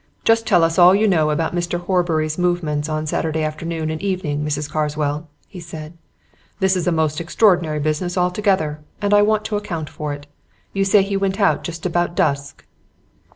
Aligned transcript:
"Just 0.23 0.47
tell 0.47 0.63
us 0.63 0.79
all 0.79 0.95
you 0.95 1.07
know 1.07 1.29
about 1.29 1.53
Mr. 1.53 1.79
Horbury's 1.79 2.39
movements 2.39 2.89
on 2.89 3.05
Saturday 3.05 3.43
afternoon 3.43 3.91
and 3.91 4.01
evening, 4.01 4.43
Mrs. 4.43 4.67
Carswell," 4.67 5.29
he 5.47 5.59
said. 5.59 5.95
"This 6.59 6.75
is 6.75 6.87
a 6.87 6.91
most 6.91 7.21
extraordinary 7.21 7.77
business 7.77 8.17
altogether, 8.17 8.79
and 8.99 9.13
I 9.13 9.21
want 9.21 9.45
to 9.45 9.57
account 9.57 9.91
for 9.91 10.11
it. 10.11 10.25
You 10.73 10.85
say 10.85 11.03
he 11.03 11.17
went 11.17 11.39
out 11.39 11.63
just 11.63 11.85
about 11.85 12.15
dusk." 12.15 12.65